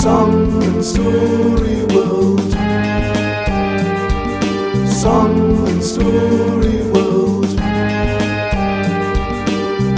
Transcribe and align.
Song 0.00 0.62
and 0.62 0.82
Story 0.82 1.84
World. 1.94 2.40
Song 4.88 5.68
and 5.68 5.84
Story 5.84 6.90
World. 6.90 7.44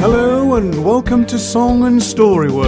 Hello 0.00 0.56
and 0.56 0.84
welcome 0.84 1.24
to 1.26 1.38
Song 1.38 1.84
and 1.84 2.02
Story 2.02 2.50
World. 2.50 2.66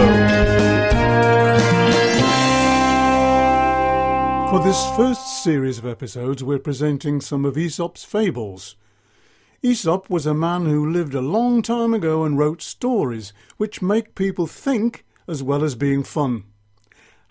For 4.49 4.63
this 4.63 4.81
first 4.95 5.43
series 5.43 5.77
of 5.77 5.85
episodes, 5.85 6.41
we're 6.41 6.57
presenting 6.57 7.19
some 7.19 7.43
of 7.43 7.57
Aesop's 7.57 8.05
fables. 8.05 8.77
Aesop 9.61 10.09
was 10.09 10.25
a 10.25 10.33
man 10.33 10.67
who 10.67 10.89
lived 10.89 11.13
a 11.13 11.19
long 11.19 11.61
time 11.61 11.93
ago 11.93 12.23
and 12.23 12.37
wrote 12.37 12.61
stories 12.61 13.33
which 13.57 13.81
make 13.81 14.15
people 14.15 14.47
think 14.47 15.03
as 15.27 15.43
well 15.43 15.65
as 15.65 15.75
being 15.75 16.01
fun. 16.01 16.45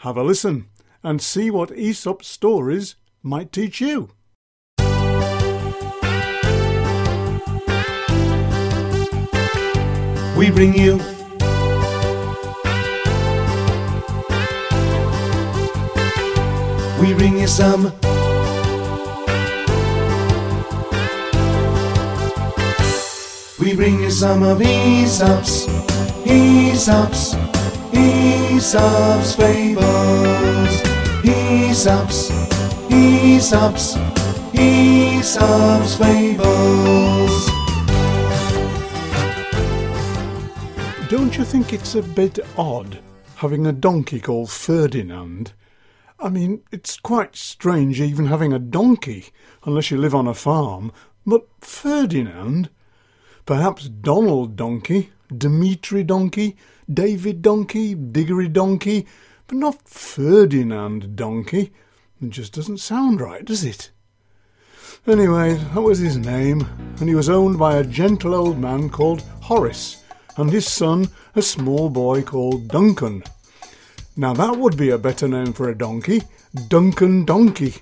Have 0.05 0.19
a 0.19 0.23
listen 0.23 0.69
and 1.03 1.23
see 1.23 1.51
what 1.51 1.71
Aesop's 1.71 2.29
stories 2.29 2.97
might 3.23 3.51
teach 3.53 3.81
you. 3.81 4.11
We 10.37 10.51
bring 10.51 10.75
you 10.75 10.99
We 17.01 17.15
bring 17.15 17.39
you 17.39 17.47
some 17.47 17.85
We 23.59 23.75
bring 23.75 24.03
you 24.03 24.11
some 24.11 24.43
of 24.43 24.61
Aesop's 24.61 25.67
Aesop's 26.27 27.35
Aesop's 27.95 28.44
fables 29.35 29.85
Aesop's 31.25 32.31
Aesop's 32.89 33.97
Aesop's 34.55 35.97
fables 35.97 37.51
Don't 41.11 41.37
you 41.37 41.45
think 41.45 41.73
it's 41.73 41.97
a 41.97 42.03
bit 42.03 42.39
odd 42.57 43.01
having 43.37 43.67
a 43.67 43.73
donkey 43.73 44.21
called 44.21 44.51
Ferdinand? 44.51 45.53
I 46.21 46.29
mean, 46.29 46.63
it's 46.71 46.97
quite 46.99 47.35
strange 47.35 48.01
even 48.01 48.27
having 48.27 48.53
a 48.53 48.59
donkey, 48.61 49.27
unless 49.65 49.91
you 49.91 49.99
live 49.99 50.15
on 50.15 50.29
a 50.29 50.35
farm. 50.35 50.93
But 51.27 51.47
Ferdinand? 51.61 52.71
Perhaps 53.47 53.89
Donald 53.89 54.57
Donkey, 54.57 55.11
Dimitri 55.37 56.03
Donkey, 56.03 56.57
David 56.93 57.43
Donkey, 57.43 57.95
Diggory 57.95 58.49
Donkey, 58.49 59.07
but 59.47 59.57
not 59.57 59.89
Ferdinand 59.89 61.17
Donkey. 61.17 61.73
It 62.23 62.31
just 62.31 62.53
doesn't 62.53 62.79
sound 62.79 63.21
right, 63.21 63.45
does 63.45 63.65
it? 63.65 63.91
Anyway, 65.07 65.55
that 65.75 65.83
was 65.83 65.99
his 65.99 66.17
name, 66.17 66.67
and 66.99 67.09
he 67.09 67.15
was 67.15 67.29
owned 67.29 67.59
by 67.59 67.77
a 67.77 67.85
gentle 67.85 68.35
old 68.35 68.59
man 68.59 68.89
called 68.89 69.23
Horace, 69.43 70.03
and 70.37 70.51
his 70.51 70.67
son, 70.67 71.09
a 71.37 71.43
small 71.43 71.91
boy 71.91 72.23
called 72.23 72.69
Duncan. 72.69 73.23
Now 74.17 74.33
that 74.33 74.57
would 74.57 74.77
be 74.77 74.91
a 74.91 74.99
better 74.99 75.29
name 75.29 75.53
for 75.53 75.69
a 75.69 75.77
donkey. 75.77 76.23
Duncan 76.69 77.25
Donkey. 77.25 77.75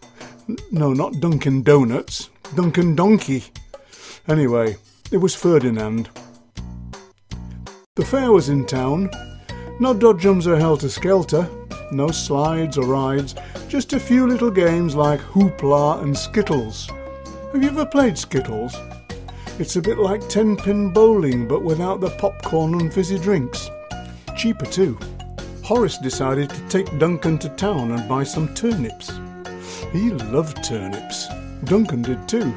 No, 0.70 0.92
not 0.92 1.20
Dunkin' 1.20 1.62
Donuts. 1.62 2.30
Duncan 2.56 2.94
Donkey. 2.94 3.44
Anyway, 4.26 4.76
it 5.10 5.18
was 5.18 5.34
Ferdinand. 5.34 6.08
The 7.96 8.06
fair 8.06 8.32
was 8.32 8.48
in 8.48 8.64
town. 8.64 9.10
No 9.78 9.92
dodgems 9.92 10.46
or 10.46 10.58
helter 10.58 10.88
skelter. 10.88 11.46
No 11.90 12.08
slides 12.08 12.78
or 12.78 12.86
rides. 12.86 13.34
Just 13.68 13.92
a 13.92 14.00
few 14.00 14.26
little 14.26 14.50
games 14.50 14.94
like 14.94 15.20
hoopla 15.20 16.02
and 16.02 16.16
skittles. 16.16 16.88
Have 17.52 17.62
you 17.62 17.68
ever 17.68 17.84
played 17.84 18.16
skittles? 18.16 18.74
It's 19.58 19.76
a 19.76 19.82
bit 19.82 19.98
like 19.98 20.26
ten 20.30 20.56
pin 20.56 20.90
bowling, 20.90 21.46
but 21.46 21.64
without 21.64 22.00
the 22.00 22.08
popcorn 22.16 22.80
and 22.80 22.90
fizzy 22.90 23.18
drinks. 23.18 23.68
Cheaper 24.38 24.64
too. 24.64 24.98
Horace 25.62 25.98
decided 25.98 26.48
to 26.48 26.68
take 26.68 26.98
Duncan 26.98 27.36
to 27.40 27.50
town 27.50 27.90
and 27.90 28.08
buy 28.08 28.24
some 28.24 28.54
turnips. 28.54 29.10
He 29.92 30.08
loved 30.08 30.64
turnips. 30.64 31.28
Duncan 31.64 32.00
did 32.00 32.26
too. 32.26 32.54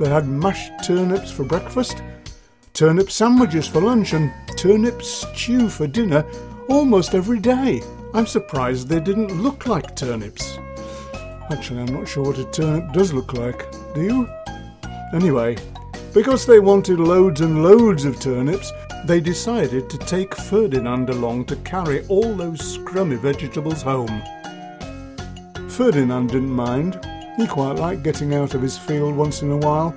They 0.00 0.08
had 0.08 0.26
mashed 0.26 0.72
turnips 0.82 1.30
for 1.30 1.44
breakfast, 1.44 2.02
turnip 2.74 3.12
sandwiches 3.12 3.68
for 3.68 3.80
lunch, 3.80 4.12
and 4.12 4.32
turnip 4.56 5.02
stew 5.02 5.68
for 5.68 5.86
dinner 5.86 6.24
almost 6.68 7.14
every 7.14 7.38
day. 7.38 7.82
I'm 8.14 8.26
surprised 8.26 8.88
they 8.88 9.00
didn't 9.00 9.42
look 9.42 9.66
like 9.66 9.96
turnips. 9.96 10.58
Actually, 11.50 11.80
I'm 11.80 11.94
not 11.94 12.08
sure 12.08 12.24
what 12.24 12.38
a 12.38 12.44
turnip 12.44 12.92
does 12.92 13.12
look 13.12 13.32
like. 13.32 13.70
Do 13.94 14.02
you? 14.02 14.28
Anyway, 15.12 15.56
because 16.14 16.46
they 16.46 16.60
wanted 16.60 17.00
loads 17.00 17.40
and 17.40 17.62
loads 17.62 18.04
of 18.04 18.20
turnips, 18.20 18.72
they 19.04 19.20
decided 19.20 19.90
to 19.90 19.98
take 19.98 20.34
Ferdinand 20.34 21.10
along 21.10 21.46
to 21.46 21.56
carry 21.56 22.06
all 22.06 22.34
those 22.34 22.76
scrummy 22.76 23.18
vegetables 23.18 23.82
home. 23.82 24.22
Ferdinand 25.68 26.28
didn't 26.28 26.50
mind. 26.50 27.00
He 27.36 27.46
quite 27.46 27.76
liked 27.76 28.02
getting 28.02 28.34
out 28.34 28.54
of 28.54 28.62
his 28.62 28.76
field 28.78 29.16
once 29.16 29.42
in 29.42 29.50
a 29.50 29.56
while. 29.56 29.94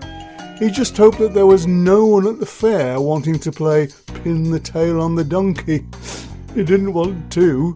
He 0.57 0.69
just 0.71 0.95
hoped 0.95 1.19
that 1.19 1.33
there 1.33 1.45
was 1.45 1.67
no 1.67 2.05
one 2.05 2.27
at 2.27 2.39
the 2.39 2.45
fair 2.45 2.99
wanting 2.99 3.39
to 3.39 3.51
play 3.51 3.89
pin 4.25 4.49
the 4.49 4.59
tail 4.59 4.99
on 4.99 5.13
the 5.13 5.23
donkey. 5.23 5.85
He 6.55 6.63
didn't 6.63 6.93
want 6.93 7.31
to. 7.33 7.75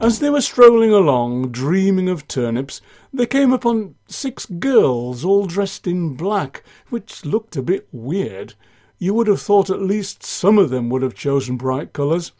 As 0.00 0.20
they 0.20 0.30
were 0.30 0.40
strolling 0.40 0.90
along, 0.90 1.52
dreaming 1.52 2.08
of 2.08 2.26
turnips, 2.26 2.80
they 3.12 3.26
came 3.26 3.52
upon 3.52 3.94
six 4.08 4.46
girls 4.46 5.22
all 5.22 5.44
dressed 5.44 5.86
in 5.86 6.14
black, 6.14 6.62
which 6.88 7.26
looked 7.26 7.56
a 7.56 7.62
bit 7.62 7.88
weird. 7.92 8.54
You 8.98 9.12
would 9.12 9.26
have 9.26 9.42
thought 9.42 9.68
at 9.68 9.82
least 9.82 10.22
some 10.22 10.56
of 10.56 10.70
them 10.70 10.88
would 10.88 11.02
have 11.02 11.14
chosen 11.14 11.58
bright 11.58 11.92
colours. 11.92 12.32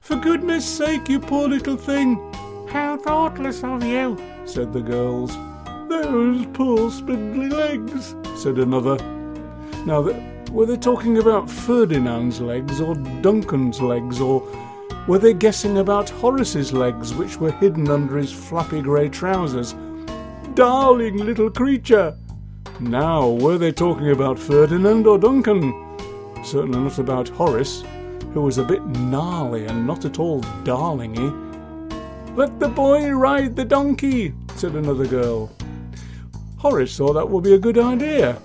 For 0.00 0.16
goodness 0.16 0.64
sake, 0.64 1.10
you 1.10 1.20
poor 1.20 1.50
little 1.50 1.76
thing! 1.76 2.16
How 2.70 2.96
thoughtless 2.96 3.62
of 3.62 3.84
you, 3.84 4.16
said 4.46 4.72
the 4.72 4.80
girls. 4.80 5.36
Those 5.90 6.46
poor 6.54 6.90
spindly 6.90 7.50
legs, 7.50 8.14
said 8.34 8.56
another. 8.56 8.96
Now, 9.84 10.08
were 10.52 10.66
they 10.66 10.76
talking 10.76 11.16
about 11.16 11.48
Ferdinand's 11.48 12.38
legs 12.38 12.78
or 12.78 12.94
Duncan's 12.94 13.80
legs, 13.80 14.20
or 14.20 14.46
were 15.08 15.18
they 15.18 15.32
guessing 15.32 15.78
about 15.78 16.10
Horace's 16.10 16.74
legs, 16.74 17.14
which 17.14 17.38
were 17.38 17.52
hidden 17.52 17.88
under 17.88 18.18
his 18.18 18.30
flappy 18.30 18.82
grey 18.82 19.08
trousers? 19.08 19.74
Darling 20.52 21.16
little 21.16 21.50
creature! 21.50 22.18
Now, 22.80 23.30
were 23.30 23.56
they 23.56 23.72
talking 23.72 24.10
about 24.10 24.38
Ferdinand 24.38 25.06
or 25.06 25.18
Duncan? 25.18 25.72
Certainly 26.44 26.80
not 26.80 26.98
about 26.98 27.30
Horace, 27.30 27.82
who 28.34 28.42
was 28.42 28.58
a 28.58 28.64
bit 28.64 28.84
gnarly 28.84 29.64
and 29.64 29.86
not 29.86 30.04
at 30.04 30.18
all 30.18 30.42
darlingy. 30.64 31.32
Let 32.36 32.60
the 32.60 32.68
boy 32.68 33.08
ride 33.10 33.56
the 33.56 33.64
donkey, 33.64 34.34
said 34.56 34.74
another 34.74 35.06
girl. 35.06 35.50
Horace 36.58 36.98
thought 36.98 37.14
that 37.14 37.30
would 37.30 37.42
be 37.42 37.54
a 37.54 37.58
good 37.58 37.78
idea. 37.78 38.38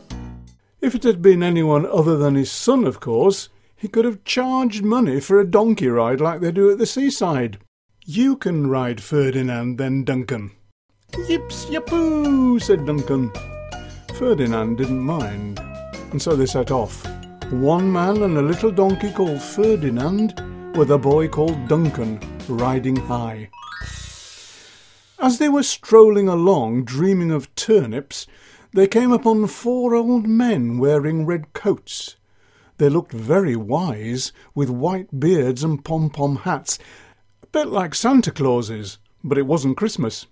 If 0.80 0.94
it 0.94 1.04
had 1.04 1.22
been 1.22 1.42
anyone 1.42 1.86
other 1.86 2.18
than 2.18 2.36
his 2.36 2.52
son, 2.52 2.86
of 2.86 3.00
course, 3.00 3.50
he 3.76 3.88
could 3.88 4.06
have 4.06 4.24
charged 4.24 4.84
money 4.84 5.20
for 5.20 5.40
a 5.40 5.50
donkey 5.50 5.88
ride 5.88 6.22
like 6.22 6.40
they 6.40 6.52
do 6.52 6.72
at 6.72 6.78
the 6.78 6.86
seaside. 6.86 7.58
You 8.06 8.36
can 8.36 8.68
ride 8.68 9.02
Ferdinand, 9.02 9.78
then, 9.78 10.04
Duncan. 10.04 10.52
Yips 11.28 11.66
yapoo, 11.66 12.62
said 12.62 12.86
Duncan. 12.86 13.32
Ferdinand 14.16 14.78
didn't 14.78 15.00
mind, 15.00 15.60
and 16.12 16.22
so 16.22 16.36
they 16.36 16.46
set 16.46 16.70
off. 16.72 17.06
One 17.52 17.92
man 17.92 18.24
and 18.24 18.38
a 18.38 18.42
little 18.42 18.72
donkey 18.72 19.12
called 19.12 19.42
Ferdinand, 19.42 20.42
with 20.76 20.92
a 20.92 20.98
boy 20.98 21.28
called 21.28 21.68
Duncan 21.68 22.20
riding 22.48 22.96
high. 22.96 23.50
As 25.20 25.40
they 25.40 25.50
were 25.50 25.64
strolling 25.64 26.30
along, 26.30 26.84
dreaming 26.84 27.32
of 27.32 27.54
turnips, 27.56 28.28
they 28.74 28.88
came 28.88 29.12
upon 29.12 29.48
four 29.48 29.96
old 29.96 30.28
men 30.28 30.78
wearing 30.78 31.26
red 31.26 31.54
coats. 31.54 32.16
They 32.78 32.90
looked 32.90 33.12
very 33.12 33.56
wise, 33.56 34.32
with 34.54 34.70
white 34.70 35.20
beards 35.20 35.64
and 35.64 35.84
pom-pom 35.84 36.38
hats, 36.38 36.78
a 37.42 37.48
bit 37.48 37.68
like 37.68 37.96
Santa 37.96 38.32
Clauses, 38.32 39.00
but 39.24 39.38
it 39.38 39.48
wasn't 39.48 39.78
Christmas. 39.78 40.28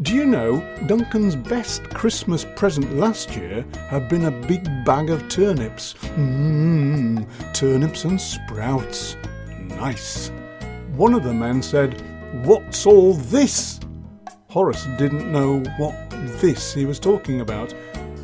Do 0.00 0.14
you 0.14 0.26
know 0.26 0.60
Duncan's 0.86 1.34
best 1.34 1.82
Christmas 1.90 2.46
present 2.54 2.96
last 2.96 3.34
year 3.34 3.66
had 3.90 4.08
been 4.08 4.26
a 4.26 4.46
big 4.46 4.64
bag 4.84 5.10
of 5.10 5.28
turnips? 5.28 5.94
Mmm, 6.14 7.26
turnips 7.52 8.04
and 8.04 8.20
sprouts. 8.20 9.16
Nice. 9.58 10.30
One 10.94 11.14
of 11.14 11.24
the 11.24 11.34
men 11.34 11.62
said, 11.62 12.00
What's 12.46 12.86
all 12.86 13.14
this? 13.14 13.80
Horace 14.48 14.86
didn't 14.98 15.32
know 15.32 15.64
what 15.78 16.07
this 16.40 16.72
he 16.72 16.86
was 16.86 16.98
talking 16.98 17.40
about. 17.40 17.74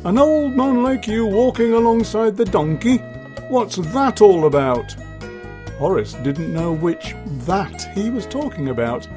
An 0.03 0.17
old 0.17 0.53
man 0.53 0.83
like 0.83 1.07
you 1.07 1.25
walking 1.25 1.73
alongside 1.73 2.37
the 2.37 2.45
donkey? 2.45 2.97
What's 3.49 3.75
that 3.75 4.21
all 4.21 4.45
about? 4.45 4.95
Horace 5.77 6.13
didn't 6.13 6.53
know 6.53 6.73
which 6.73 7.15
that 7.45 7.91
he 7.93 8.09
was 8.09 8.25
talking 8.25 8.69
about. 8.69 9.07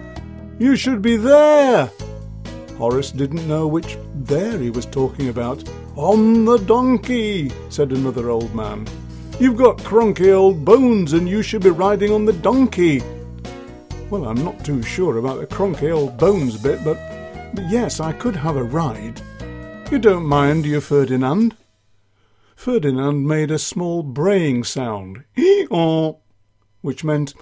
You 0.58 0.76
should 0.76 1.02
be 1.02 1.16
there. 1.16 1.90
Horace 2.76 3.12
didn't 3.12 3.46
know 3.46 3.66
which 3.66 3.98
there 4.14 4.58
he 4.58 4.70
was 4.70 4.86
talking 4.86 5.28
about. 5.28 5.68
On 5.96 6.44
the 6.44 6.58
donkey, 6.58 7.52
said 7.68 7.92
another 7.92 8.30
old 8.30 8.54
man. 8.54 8.86
You've 9.38 9.56
got 9.56 9.78
cronky 9.78 10.34
old 10.34 10.64
bones 10.64 11.12
and 11.12 11.28
you 11.28 11.42
should 11.42 11.62
be 11.62 11.70
riding 11.70 12.12
on 12.12 12.24
the 12.24 12.32
donkey. 12.32 13.02
Well, 14.10 14.26
I'm 14.26 14.42
not 14.44 14.64
too 14.64 14.82
sure 14.82 15.18
about 15.18 15.38
the 15.38 15.46
cronky 15.46 15.94
old 15.94 16.16
bones 16.16 16.56
bit, 16.56 16.82
but 16.84 16.96
yes, 17.68 18.00
I 18.00 18.12
could 18.12 18.36
have 18.36 18.56
a 18.56 18.62
ride. 18.62 19.20
You 19.90 19.98
don't 19.98 20.26
mind, 20.26 20.66
you, 20.66 20.80
Ferdinand? 20.80 21.56
Ferdinand 22.54 23.26
made 23.26 23.50
a 23.50 23.58
small 23.58 24.02
braying 24.02 24.64
sound, 24.64 25.24
ee-aw, 25.36 25.68
oh. 25.70 26.20
which 26.80 27.04
meant, 27.04 27.34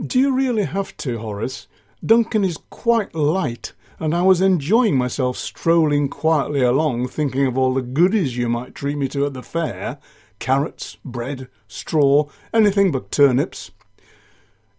Do 0.00 0.18
you 0.18 0.32
really 0.32 0.64
have 0.64 0.96
to, 0.98 1.18
Horace? 1.18 1.66
Duncan 2.04 2.44
is 2.44 2.58
quite 2.70 3.14
light, 3.14 3.72
and 3.98 4.14
I 4.14 4.22
was 4.22 4.40
enjoying 4.40 4.96
myself 4.96 5.36
strolling 5.36 6.08
quietly 6.08 6.62
along, 6.62 7.08
thinking 7.08 7.46
of 7.46 7.58
all 7.58 7.74
the 7.74 7.82
goodies 7.82 8.36
you 8.36 8.48
might 8.48 8.74
treat 8.74 8.96
me 8.96 9.08
to 9.08 9.26
at 9.26 9.34
the 9.34 9.42
fair 9.42 9.98
carrots, 10.38 10.96
bread, 11.04 11.48
straw, 11.68 12.24
anything 12.52 12.90
but 12.90 13.12
turnips. 13.12 13.70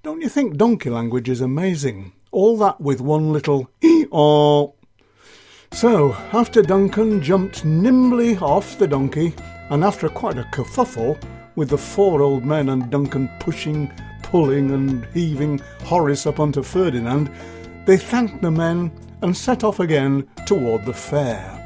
Don't 0.04 0.22
you 0.22 0.28
think 0.28 0.58
donkey 0.58 0.90
language 0.90 1.30
is 1.30 1.40
amazing? 1.40 2.14
All 2.32 2.58
that 2.58 2.82
with 2.82 3.00
one 3.00 3.32
little 3.32 3.70
ee-aw. 3.82 4.72
Oh. 4.74 4.76
So, 5.74 6.14
after 6.34 6.62
Duncan 6.62 7.22
jumped 7.24 7.64
nimbly 7.64 8.38
off 8.38 8.78
the 8.78 8.88
donkey, 8.88 9.34
and 9.70 9.86
after 9.86 10.10
quite 10.10 10.38
a 10.38 10.44
kerfuffle, 10.52 11.18
with 11.56 11.70
the 11.70 11.78
four 11.78 12.22
old 12.22 12.46
men 12.46 12.70
and 12.70 12.90
Duncan 12.92 13.30
pushing, 13.40 13.92
pulling, 14.22 14.72
and 14.72 15.06
heaving 15.14 15.60
Horace 15.86 16.28
up 16.28 16.42
onto 16.42 16.62
Ferdinand, 16.62 17.32
they 17.86 17.98
thanked 17.98 18.42
the 18.42 18.52
men 18.52 18.92
and 19.22 19.36
set 19.36 19.64
off 19.64 19.80
again 19.80 20.28
toward 20.46 20.86
the 20.86 20.94
fair. 20.94 21.58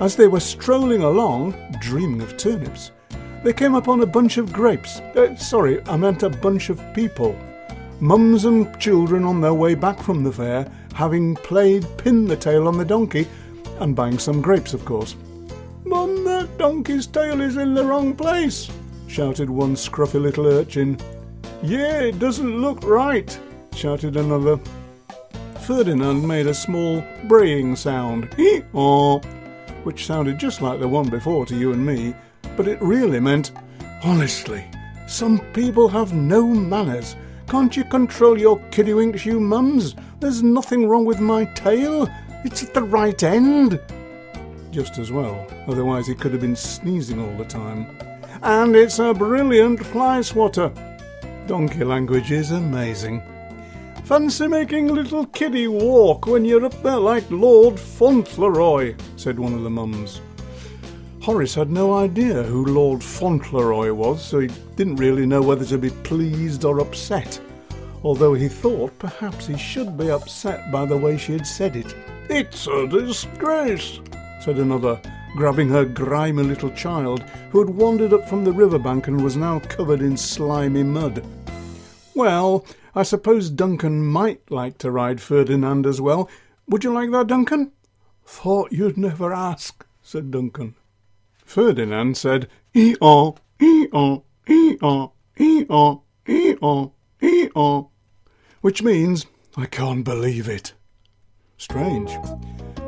As 0.00 0.16
they 0.16 0.26
were 0.26 0.40
strolling 0.40 1.02
along, 1.02 1.54
dreaming 1.80 2.22
of 2.22 2.38
turnips, 2.38 2.92
they 3.44 3.52
came 3.52 3.74
upon 3.74 4.00
a 4.00 4.06
bunch 4.06 4.38
of 4.38 4.52
grapes. 4.52 5.00
Uh, 5.14 5.36
sorry, 5.36 5.82
I 5.86 5.96
meant 5.96 6.22
a 6.22 6.30
bunch 6.30 6.70
of 6.70 6.82
people. 6.94 7.38
Mums 8.00 8.46
and 8.46 8.78
children 8.80 9.24
on 9.24 9.40
their 9.40 9.54
way 9.54 9.74
back 9.74 10.00
from 10.00 10.24
the 10.24 10.32
fair, 10.32 10.70
having 10.98 11.36
played 11.36 11.86
pin 11.96 12.26
the 12.26 12.36
tail 12.36 12.66
on 12.66 12.76
the 12.76 12.84
donkey, 12.84 13.24
and 13.78 13.94
buying 13.94 14.18
some 14.18 14.42
grapes, 14.42 14.74
of 14.74 14.84
course. 14.84 15.14
Mum, 15.84 16.24
that 16.24 16.58
donkey's 16.58 17.06
tail 17.06 17.40
is 17.40 17.56
in 17.56 17.72
the 17.72 17.84
wrong 17.84 18.16
place, 18.16 18.68
shouted 19.06 19.48
one 19.48 19.76
scruffy 19.76 20.20
little 20.20 20.46
urchin. 20.46 20.98
Yeah, 21.62 22.00
it 22.00 22.18
doesn't 22.18 22.60
look 22.60 22.82
right, 22.82 23.38
shouted 23.76 24.16
another. 24.16 24.58
Ferdinand 25.60 26.26
made 26.26 26.48
a 26.48 26.52
small 26.52 27.04
braying 27.28 27.76
sound, 27.76 28.34
Hee-haw, 28.34 29.20
which 29.84 30.04
sounded 30.04 30.36
just 30.36 30.62
like 30.62 30.80
the 30.80 30.88
one 30.88 31.08
before 31.08 31.46
to 31.46 31.56
you 31.56 31.72
and 31.72 31.86
me, 31.86 32.12
but 32.56 32.66
it 32.66 32.82
really 32.82 33.20
meant, 33.20 33.52
honestly, 34.02 34.64
some 35.06 35.38
people 35.52 35.86
have 35.86 36.12
no 36.12 36.44
manners. 36.44 37.14
Can't 37.48 37.74
you 37.74 37.84
control 37.84 38.38
your 38.38 38.58
kiddywinks, 38.70 39.24
you 39.24 39.40
mums? 39.40 39.94
There's 40.20 40.42
nothing 40.42 40.86
wrong 40.86 41.06
with 41.06 41.18
my 41.18 41.46
tail. 41.46 42.06
It's 42.44 42.62
at 42.62 42.74
the 42.74 42.82
right 42.82 43.22
end. 43.22 43.80
Just 44.70 44.98
as 44.98 45.10
well, 45.10 45.46
otherwise 45.66 46.06
he 46.06 46.14
could 46.14 46.32
have 46.32 46.42
been 46.42 46.54
sneezing 46.54 47.18
all 47.18 47.36
the 47.38 47.46
time. 47.46 47.86
And 48.42 48.76
it's 48.76 48.98
a 48.98 49.14
brilliant 49.14 49.84
fly 49.86 50.20
swatter. 50.20 50.70
Donkey 51.46 51.84
language 51.84 52.32
is 52.32 52.50
amazing. 52.50 53.22
Fancy 54.04 54.46
making 54.46 54.88
little 54.88 55.24
kiddie 55.24 55.68
walk 55.68 56.26
when 56.26 56.44
you're 56.44 56.66
up 56.66 56.82
there 56.82 56.98
like 56.98 57.30
Lord 57.30 57.80
Fauntleroy, 57.80 58.94
said 59.16 59.38
one 59.38 59.54
of 59.54 59.62
the 59.62 59.70
mums. 59.70 60.20
Horace 61.28 61.56
had 61.56 61.70
no 61.70 61.92
idea 61.92 62.42
who 62.42 62.64
Lord 62.64 63.04
Fauntleroy 63.04 63.92
was, 63.92 64.24
so 64.24 64.38
he 64.38 64.48
didn't 64.76 64.96
really 64.96 65.26
know 65.26 65.42
whether 65.42 65.66
to 65.66 65.76
be 65.76 65.90
pleased 65.90 66.64
or 66.64 66.80
upset, 66.80 67.38
although 68.02 68.32
he 68.32 68.48
thought 68.48 68.98
perhaps 68.98 69.46
he 69.46 69.58
should 69.58 69.98
be 69.98 70.10
upset 70.10 70.72
by 70.72 70.86
the 70.86 70.96
way 70.96 71.18
she 71.18 71.32
had 71.32 71.46
said 71.46 71.76
it. 71.76 71.94
It's 72.30 72.66
a 72.66 72.86
disgrace, 72.86 74.00
said 74.40 74.56
another, 74.56 74.98
grabbing 75.36 75.68
her 75.68 75.84
grimy 75.84 76.44
little 76.44 76.70
child, 76.70 77.20
who 77.50 77.58
had 77.58 77.76
wandered 77.76 78.14
up 78.14 78.26
from 78.26 78.42
the 78.42 78.52
riverbank 78.52 79.08
and 79.08 79.22
was 79.22 79.36
now 79.36 79.58
covered 79.58 80.00
in 80.00 80.16
slimy 80.16 80.82
mud. 80.82 81.22
Well, 82.14 82.64
I 82.94 83.02
suppose 83.02 83.50
Duncan 83.50 84.02
might 84.02 84.50
like 84.50 84.78
to 84.78 84.90
ride 84.90 85.20
Ferdinand 85.20 85.84
as 85.84 86.00
well. 86.00 86.30
Would 86.68 86.84
you 86.84 86.92
like 86.94 87.10
that, 87.10 87.26
Duncan? 87.26 87.72
Thought 88.24 88.72
you'd 88.72 88.96
never 88.96 89.30
ask, 89.34 89.84
said 90.00 90.30
Duncan. 90.30 90.74
Ferdinand 91.48 92.14
said, 92.14 92.46
E-aw, 92.76 93.32
ee-aw, 93.62 94.20
ee-aw, 94.50 95.08
ee-aw, 95.40 96.00
ee-aw, 96.28 96.90
ee-aw, 97.22 97.88
which 98.60 98.82
means, 98.82 99.24
I 99.56 99.64
can't 99.64 100.04
believe 100.04 100.46
it. 100.46 100.74
Strange. 101.56 102.10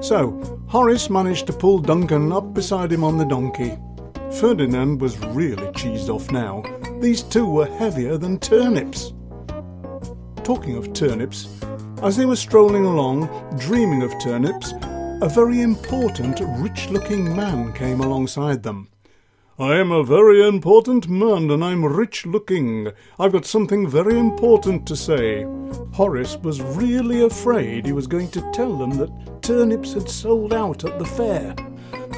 So, 0.00 0.60
Horace 0.68 1.08
managed 1.08 1.46
to 1.46 1.54
pull 1.54 1.78
Duncan 1.78 2.32
up 2.32 2.52
beside 2.52 2.92
him 2.92 3.02
on 3.02 3.16
the 3.16 3.24
donkey. 3.24 3.78
Ferdinand 4.38 5.00
was 5.00 5.18
really 5.28 5.68
cheesed 5.68 6.10
off 6.10 6.30
now. 6.30 6.62
These 7.00 7.22
two 7.22 7.48
were 7.48 7.78
heavier 7.78 8.18
than 8.18 8.38
turnips. 8.38 9.14
Talking 10.44 10.76
of 10.76 10.92
turnips, 10.92 11.48
as 12.02 12.14
they 12.18 12.26
were 12.26 12.36
strolling 12.36 12.84
along, 12.84 13.26
dreaming 13.58 14.02
of 14.02 14.12
turnips, 14.20 14.74
a 15.22 15.28
very 15.28 15.61
important, 15.61 16.40
rich 16.61 16.88
looking 16.88 17.37
man 17.37 17.72
came 17.75 18.00
alongside 18.00 18.62
them. 18.62 18.88
I 19.58 19.75
am 19.75 19.93
a 19.93 20.02
very 20.02 20.46
important 20.49 21.08
man 21.08 21.50
and 21.50 21.62
I'm 21.62 21.84
rich 21.84 22.25
looking. 22.25 22.90
I've 23.19 23.32
got 23.32 23.44
something 23.44 23.87
very 23.87 24.19
important 24.19 24.87
to 24.87 24.96
say. 24.96 25.44
Horace 25.93 26.38
was 26.38 26.62
really 26.62 27.22
afraid 27.22 27.84
he 27.84 27.93
was 27.93 28.06
going 28.06 28.31
to 28.31 28.50
tell 28.52 28.75
them 28.78 28.93
that 28.93 29.43
turnips 29.43 29.93
had 29.93 30.08
sold 30.08 30.55
out 30.55 30.84
at 30.84 30.99
the 30.99 31.05
fair. 31.05 31.55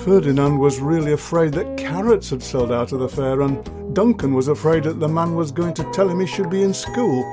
Ferdinand 0.05 0.59
was 0.59 0.79
really 0.79 1.13
afraid 1.13 1.55
that 1.55 1.77
carrots 1.77 2.31
had 2.31 2.43
sold 2.43 2.71
out 2.71 2.93
at 2.93 3.01
the 3.01 3.09
fair, 3.09 3.41
and 3.41 3.95
Duncan 3.95 4.33
was 4.33 4.47
afraid 4.47 4.85
that 4.85 5.01
the 5.01 5.09
man 5.09 5.35
was 5.35 5.51
going 5.51 5.75
to 5.75 5.91
tell 5.93 6.09
him 6.09 6.21
he 6.21 6.27
should 6.27 6.51
be 6.51 6.63
in 6.63 6.73
school. 6.73 7.25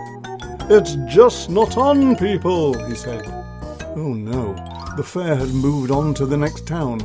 It's 0.71 0.95
just 1.07 1.51
not 1.51 1.77
on, 1.77 2.15
people, 2.15 2.73
he 2.87 2.95
said. 2.95 3.25
Oh 3.95 4.13
no, 4.13 4.55
the 4.99 5.05
fair 5.05 5.37
had 5.37 5.53
moved 5.53 5.91
on 5.91 6.13
to 6.13 6.25
the 6.25 6.35
next 6.35 6.67
town. 6.67 6.99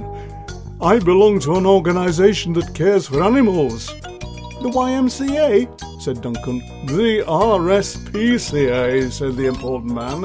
I 0.81 0.99
belong 0.99 1.39
to 1.41 1.55
an 1.55 1.65
organisation 1.65 2.53
that 2.55 2.75
cares 2.75 3.07
for 3.07 3.23
animals. 3.23 3.87
The 3.87 4.73
YMCA, 4.75 6.03
said 6.03 6.21
Duncan. 6.21 6.59
The 6.87 7.23
RSPCA, 7.25 9.13
said 9.13 9.37
the 9.37 9.47
important 9.47 9.95
man. 9.95 10.23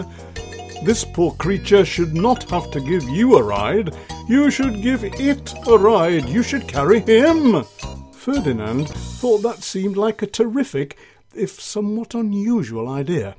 This 0.84 1.06
poor 1.06 1.34
creature 1.34 1.86
should 1.86 2.16
not 2.16 2.50
have 2.50 2.72
to 2.72 2.82
give 2.82 3.04
you 3.04 3.38
a 3.38 3.44
ride. 3.44 3.96
You 4.28 4.50
should 4.50 4.82
give 4.82 5.04
it 5.04 5.54
a 5.68 5.78
ride. 5.78 6.28
You 6.28 6.42
should 6.42 6.68
carry 6.68 7.02
him. 7.02 7.64
Ferdinand 8.14 8.86
thought 9.20 9.44
that 9.44 9.62
seemed 9.62 9.96
like 9.96 10.24
a 10.24 10.34
terrific 10.40 10.98
if 11.36 11.62
somewhat 11.62 12.16
unusual 12.16 12.90
idea. 12.90 13.36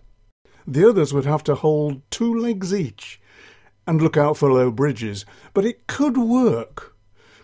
The 0.69 0.89
others 0.89 1.13
would 1.13 1.27
have 1.27 1.43
to 1.45 1.57
hold 1.57 2.09
two 2.13 2.33
legs 2.33 2.73
each 2.73 3.21
and 3.87 4.03
look 4.03 4.17
out 4.17 4.37
for 4.37 4.53
low 4.53 4.71
bridges, 4.71 5.25
but 5.55 5.65
it 5.65 5.87
could 5.87 6.17
work. 6.17 6.95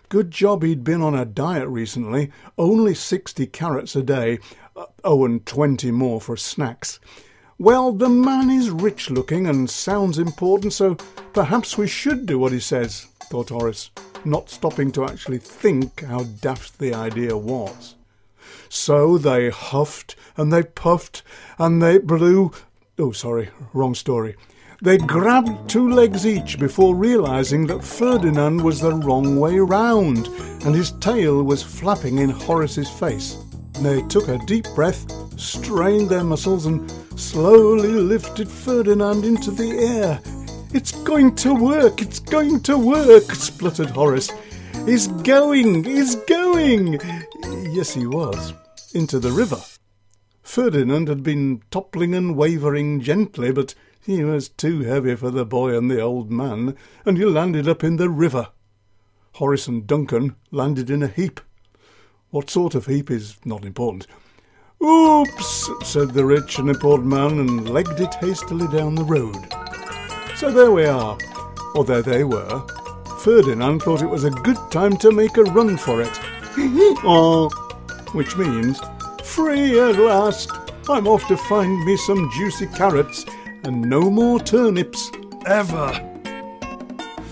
Good 0.09 0.31
job 0.31 0.63
he'd 0.63 0.83
been 0.83 1.01
on 1.01 1.13
a 1.13 1.25
diet 1.25 1.67
recently, 1.67 2.31
only 2.57 2.93
60 2.93 3.45
carrots 3.47 3.95
a 3.95 4.01
day, 4.01 4.39
uh, 4.75 4.85
oh, 5.03 5.25
and 5.25 5.45
20 5.45 5.91
more 5.91 6.21
for 6.21 6.37
snacks. 6.37 6.99
Well, 7.59 7.91
the 7.91 8.07
man 8.07 8.49
is 8.49 8.69
rich 8.69 9.09
looking 9.09 9.47
and 9.47 9.69
sounds 9.69 10.17
important, 10.19 10.73
so 10.73 10.95
perhaps 11.33 11.77
we 11.77 11.87
should 11.87 12.25
do 12.25 12.37
what 12.39 12.51
he 12.51 12.59
says, 12.59 13.07
thought 13.23 13.49
Horace, 13.49 13.89
not 14.23 14.49
stopping 14.49 14.91
to 14.93 15.03
actually 15.03 15.39
think 15.39 16.03
how 16.05 16.23
daft 16.23 16.79
the 16.79 16.93
idea 16.93 17.35
was. 17.35 17.95
So 18.69 19.17
they 19.17 19.49
huffed 19.49 20.15
and 20.35 20.53
they 20.53 20.63
puffed 20.63 21.23
and 21.57 21.81
they 21.81 21.97
blew. 21.97 22.51
Oh, 22.99 23.11
sorry, 23.11 23.49
wrong 23.73 23.95
story. 23.95 24.35
They 24.81 24.99
grabbed 24.99 25.69
two 25.69 25.89
legs 25.89 26.27
each 26.27 26.59
before 26.59 26.95
realizing 26.95 27.65
that 27.67 27.83
Ferdinand 27.83 28.61
was 28.61 28.79
the 28.79 28.93
wrong 28.93 29.39
way 29.39 29.57
round 29.57 30.27
and 30.65 30.75
his 30.75 30.91
tail 30.99 31.41
was 31.41 31.63
flapping 31.63 32.19
in 32.19 32.29
Horace's 32.29 32.89
face. 32.89 33.37
They 33.81 34.03
took 34.03 34.27
a 34.27 34.37
deep 34.45 34.65
breath, 34.75 35.11
strained 35.39 36.09
their 36.09 36.23
muscles, 36.23 36.67
and 36.67 36.91
slowly 37.19 37.89
lifted 37.89 38.47
Ferdinand 38.47 39.25
into 39.25 39.49
the 39.49 39.71
air. 39.71 40.19
It's 40.73 40.91
going 41.03 41.35
to 41.37 41.55
work! 41.55 42.01
It's 42.01 42.19
going 42.19 42.61
to 42.61 42.77
work! 42.77 43.31
spluttered 43.33 43.89
Horace. 43.89 44.29
He's 44.85 45.07
going! 45.07 45.83
He's 45.85 46.15
going! 46.15 46.99
Yes, 47.71 47.93
he 47.93 48.05
was. 48.05 48.53
Into 48.93 49.19
the 49.19 49.31
river. 49.31 49.61
Ferdinand 50.43 51.07
had 51.07 51.23
been 51.23 51.61
toppling 51.71 52.13
and 52.13 52.35
wavering 52.35 53.01
gently, 53.01 53.51
but 53.51 53.73
he 54.07 54.23
was 54.23 54.47
too 54.47 54.83
heavy 54.83 55.15
for 55.15 55.29
the 55.29 55.45
boy 55.45 55.77
and 55.77 55.91
the 55.91 55.99
old 55.99 56.31
man, 56.31 56.77
and 57.05 57.17
he 57.17 57.25
landed 57.25 57.67
up 57.67 57.83
in 57.83 57.97
the 57.97 58.09
river. 58.09 58.47
Horace 59.33 59.67
and 59.67 59.85
Duncan 59.85 60.37
landed 60.49 60.89
in 60.89 61.03
a 61.03 61.09
heap. 61.09 61.41
What 62.29 62.49
sort 62.49 62.73
of 62.73 62.85
heap 62.85 63.11
is 63.11 63.35
not 63.43 63.65
important. 63.65 64.07
Oops, 64.81 65.69
said 65.83 66.13
the 66.13 66.23
rich 66.23 66.57
and 66.57 66.69
important 66.69 67.09
man 67.09 67.37
and 67.37 67.69
legged 67.69 67.99
it 67.99 68.13
hastily 68.13 68.69
down 68.69 68.95
the 68.95 69.03
road. 69.03 69.35
So 70.37 70.51
there 70.51 70.71
we 70.71 70.85
are, 70.85 71.17
or 71.75 71.83
there 71.83 72.01
they 72.01 72.23
were. 72.23 72.65
Ferdinand 73.19 73.81
thought 73.81 74.01
it 74.01 74.09
was 74.09 74.23
a 74.23 74.31
good 74.31 74.71
time 74.71 74.95
to 74.99 75.11
make 75.11 75.35
a 75.35 75.43
run 75.43 75.75
for 75.75 76.01
it. 76.01 76.17
oh, 77.03 77.49
which 78.13 78.37
means, 78.37 78.79
free 79.21 79.77
at 79.77 79.99
last. 79.99 80.49
I'm 80.87 81.09
off 81.09 81.27
to 81.27 81.35
find 81.35 81.83
me 81.83 81.97
some 81.97 82.31
juicy 82.31 82.67
carrots 82.67 83.25
and 83.67 83.81
no 83.81 84.09
more 84.09 84.39
turnips, 84.39 85.11
ever. 85.45 85.91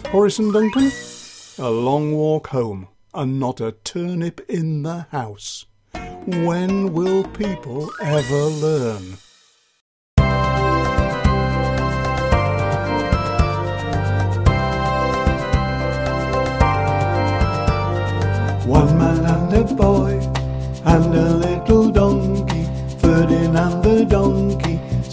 Horace 0.07 0.37
and 0.37 0.51
Duncan, 0.51 0.91
a 1.57 1.69
long 1.69 2.11
walk 2.11 2.47
home 2.47 2.89
and 3.13 3.39
not 3.39 3.61
a 3.61 3.71
turnip 3.71 4.41
in 4.49 4.83
the 4.83 5.07
house. 5.11 5.65
When 6.25 6.91
will 6.91 7.23
people 7.23 7.89
ever 8.01 8.43
learn? 8.43 9.17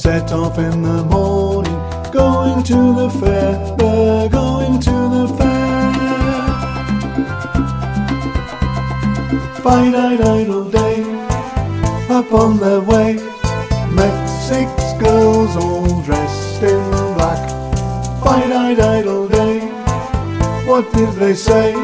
Set 0.03 0.33
off 0.33 0.59
in 0.59 0.83
the 0.83 1.05
morning, 1.05 1.79
going 2.11 2.61
to 2.65 2.79
the 2.99 3.09
fair, 3.21 3.53
they're 3.77 4.29
going 4.29 4.81
to 4.81 4.91
the 5.15 5.29
fair. 5.39 5.93
Fine 9.63 9.95
idle 9.95 10.69
day, 10.69 11.05
up 12.11 12.33
on 12.33 12.59
their 12.59 12.81
way, 12.81 13.15
met 13.95 14.27
six 14.51 14.69
girls 15.01 15.55
all 15.55 16.03
dressed 16.03 16.65
in 16.65 16.91
black. 17.15 17.49
Fine 18.25 18.51
idle 18.51 19.29
day, 19.29 19.61
what 20.67 20.93
did 20.95 21.13
they 21.13 21.35
say? 21.35 21.75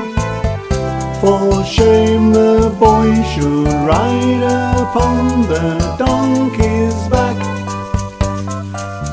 For 1.21 1.65
shame 1.65 2.33
the 2.33 2.75
boy 2.81 3.15
should 3.31 3.69
ride 3.87 4.43
upon 4.83 5.43
the 5.43 5.95
donkey's 5.97 7.09
back. 7.11 7.48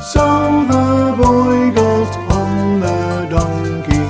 So 0.06 0.20
the 0.70 1.16
boy 1.18 1.72
got 1.74 2.16
on 2.30 2.78
the 2.78 3.26
donkey. 3.28 4.04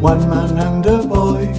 One 0.00 0.26
man 0.30 0.56
and 0.56 0.86
a 0.86 1.06
boy 1.06 1.52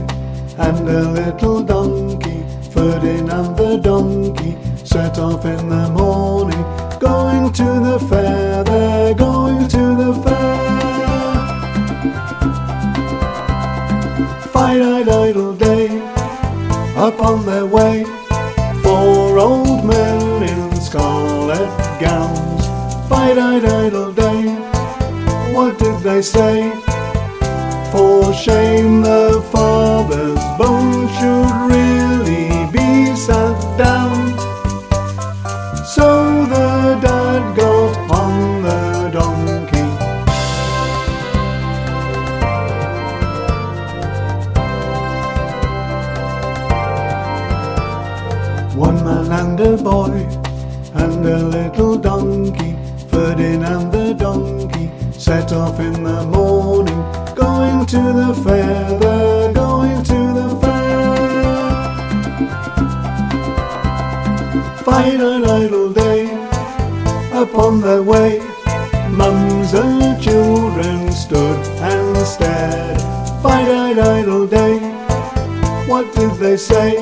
and 0.58 0.90
a 0.90 1.12
little 1.12 1.62
donkey, 1.62 2.44
Ferdinand 2.72 3.56
the 3.56 3.78
donkey, 3.78 4.58
set 4.84 5.20
off 5.20 5.46
in 5.46 5.70
the 5.70 5.88
morning, 5.92 6.64
going 7.00 7.54
to 7.54 7.64
the 7.64 8.00
fair, 8.10 8.64
they're 8.64 9.14
going 9.14 9.68
to 9.68 9.78
the 9.78 10.14
fair. 10.24 10.83
Fine 14.84 15.08
idle 15.08 15.56
day, 15.56 15.88
up 16.98 17.18
on 17.22 17.46
their 17.46 17.66
way, 17.66 18.04
four 18.84 19.40
old 19.40 19.86
men 19.86 20.44
in 20.44 20.76
scarlet 20.76 21.70
gowns. 22.02 22.66
Fine 23.08 23.40
idle 23.40 24.12
day, 24.12 24.44
what 25.54 25.80
did 25.80 25.98
they 26.02 26.22
say? 26.22 26.70
For 27.94 28.34
shame 28.34 29.04
the 29.04 29.42
father's 29.54 30.44
bones 30.58 31.10
should 31.18 31.63
little 51.54 51.98
donkey, 51.98 52.76
Ferdinand 53.10 53.92
the 53.92 54.14
donkey, 54.14 54.90
set 55.12 55.54
off 55.54 55.80
in 55.80 56.04
the 56.04 56.24
morning, 56.26 57.00
going 57.36 57.86
to 57.86 58.02
the 58.20 58.34
fair, 58.44 59.00
they're 59.00 59.54
going 59.54 60.04
to 60.04 60.20
the 60.40 60.50
fair. 60.62 61.14
Fine 64.84 65.22
an 65.22 65.46
idle 65.46 65.94
day, 65.94 66.24
upon 67.32 67.82
their 67.82 68.02
way, 68.02 68.40
mums 69.12 69.74
and 69.76 70.20
children 70.20 71.12
stood 71.12 71.60
and 71.92 72.18
stared. 72.26 73.00
Fine 73.44 73.68
an 73.68 74.00
idle 74.00 74.48
day, 74.48 74.80
what 75.88 76.12
did 76.16 76.32
they 76.40 76.58
say? 76.58 76.96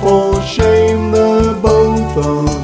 For 0.00 0.40
shame 0.42 1.10
the 1.10 1.58
both 1.60 2.16
of 2.24 2.57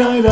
Fine 0.00 0.22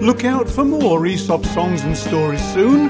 Look 0.00 0.24
out 0.24 0.48
for 0.48 0.64
more 0.64 1.06
Aesop 1.06 1.44
songs 1.44 1.82
and 1.82 1.94
stories 1.94 2.42
soon, 2.54 2.88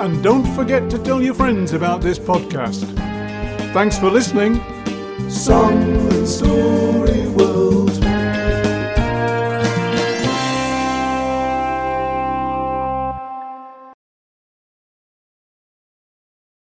and 0.00 0.22
don't 0.22 0.46
forget 0.54 0.88
to 0.90 0.98
tell 0.98 1.22
your 1.22 1.34
friends 1.34 1.74
about 1.74 2.00
this 2.00 2.18
podcast. 2.18 2.84
Thanks 3.74 3.98
for 3.98 4.10
listening. 4.10 4.54
Song 5.28 5.82
and 5.82 6.26
story. 6.26 6.87